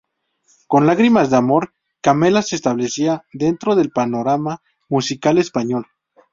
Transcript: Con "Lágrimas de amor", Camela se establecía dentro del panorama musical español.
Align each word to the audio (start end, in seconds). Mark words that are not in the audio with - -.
Con 0.65 0.87
"Lágrimas 0.87 1.29
de 1.29 1.37
amor", 1.37 1.75
Camela 2.01 2.41
se 2.41 2.55
establecía 2.55 3.23
dentro 3.33 3.75
del 3.75 3.91
panorama 3.91 4.63
musical 4.89 5.37
español. 5.37 5.85